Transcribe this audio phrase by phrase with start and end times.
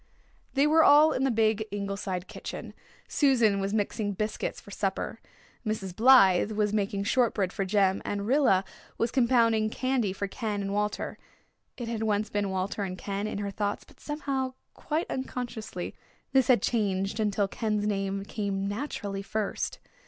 [0.55, 2.73] They were all in the big Ingleside kitchen.
[3.07, 5.19] Susan was mixing biscuits for supper.
[5.63, 5.95] Mrs.
[5.95, 8.63] Blythe was making shortbread for Jem, and Rilla
[8.97, 11.19] was compounding candy for Ken and Walter
[11.77, 15.93] it had once been "Walter and Ken" in her thoughts but somehow, quite unconsciously,
[16.33, 19.77] this had changed until Ken's name came naturally first.